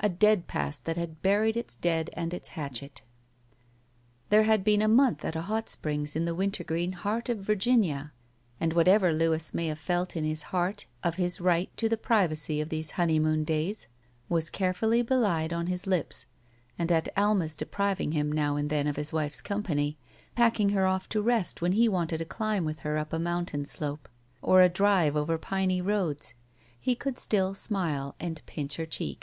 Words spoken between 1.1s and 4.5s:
btiried its dead and its hatchet. There